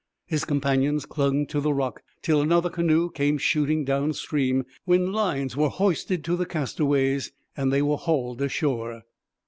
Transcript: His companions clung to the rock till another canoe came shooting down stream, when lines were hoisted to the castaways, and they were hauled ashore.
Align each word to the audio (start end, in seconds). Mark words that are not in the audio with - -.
His 0.25 0.45
companions 0.45 1.05
clung 1.05 1.45
to 1.45 1.59
the 1.61 1.75
rock 1.75 2.01
till 2.23 2.41
another 2.41 2.71
canoe 2.71 3.11
came 3.11 3.37
shooting 3.37 3.85
down 3.85 4.13
stream, 4.13 4.65
when 4.83 5.11
lines 5.11 5.55
were 5.55 5.69
hoisted 5.69 6.23
to 6.23 6.35
the 6.35 6.47
castaways, 6.47 7.31
and 7.55 7.71
they 7.71 7.83
were 7.83 7.97
hauled 7.97 8.41
ashore. 8.41 9.03